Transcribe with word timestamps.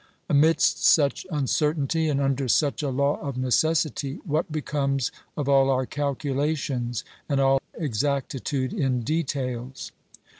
Amidst 0.27 0.83
such 0.83 1.27
uncertainty, 1.29 2.09
and 2.09 2.19
under 2.19 2.47
such 2.47 2.81
a 2.81 2.89
law 2.89 3.19
of 3.21 3.37
necessity, 3.37 4.15
what 4.25 4.51
becomes 4.51 5.11
of 5.37 5.47
all 5.47 5.69
our 5.69 5.85
calculations 5.85 7.03
and 7.29 7.39
all 7.39 7.61
exactitude 7.77 8.73
in 8.73 9.01
details 9.03 9.91